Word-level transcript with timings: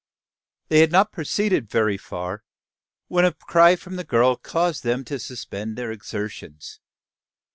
They 0.69 0.79
had 0.79 0.91
not 0.91 1.11
proceeded 1.11 1.69
very 1.69 1.95
far, 1.95 2.43
when 3.07 3.23
a 3.23 3.33
cry 3.35 3.75
from 3.75 3.97
the 3.97 4.03
girl 4.03 4.35
caused 4.35 4.81
them 4.83 5.05
to 5.05 5.19
suspend 5.19 5.75
their 5.77 5.91
exertions. 5.91 6.79